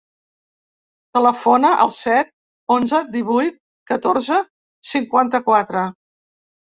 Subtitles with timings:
[1.17, 2.31] Telefona al set,
[2.77, 3.61] onze, divuit,
[3.93, 4.41] catorze,
[4.97, 5.85] cinquanta-quatre.